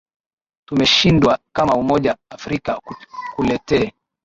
tumeshindwa 0.67 1.39
kama 1.55 1.73
umoja 1.75 2.17
afrika 2.31 2.81
kuletee 3.35 3.91